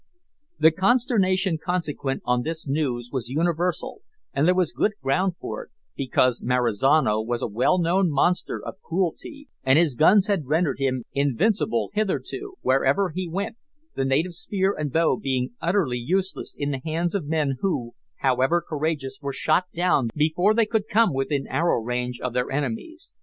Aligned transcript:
The 0.57 0.71
consternation 0.71 1.59
consequent 1.63 2.23
on 2.25 2.41
this 2.41 2.67
news 2.67 3.11
was 3.13 3.29
universal, 3.29 4.01
and 4.33 4.47
there 4.47 4.55
was 4.55 4.71
good 4.73 4.93
ground 4.99 5.35
for 5.39 5.65
it, 5.65 5.69
because 5.95 6.41
Marizano 6.41 7.21
was 7.21 7.43
a 7.43 7.47
well 7.47 7.77
known 7.77 8.09
monster 8.09 8.59
of 8.65 8.81
cruelty, 8.81 9.47
and 9.63 9.77
his 9.77 9.93
guns 9.93 10.25
had 10.25 10.47
rendered 10.47 10.79
him 10.79 11.03
invincible 11.13 11.91
hitherto, 11.93 12.55
wherever 12.61 13.11
he 13.11 13.29
went, 13.29 13.57
the 13.95 14.03
native 14.03 14.33
spear 14.33 14.73
and 14.75 14.91
bow 14.91 15.17
being 15.17 15.51
utterly 15.61 15.99
useless 15.99 16.55
in 16.57 16.71
the 16.71 16.81
hands 16.83 17.13
of 17.13 17.27
men 17.27 17.57
who, 17.59 17.91
however 18.21 18.59
courageous, 18.67 19.19
were 19.21 19.31
shot 19.31 19.65
down 19.71 20.09
before 20.15 20.55
they 20.55 20.65
could 20.65 20.87
come 20.87 21.13
within 21.13 21.45
arrow 21.45 21.79
range 21.79 22.19
of 22.19 22.33
their 22.33 22.49
enemies. 22.49 23.13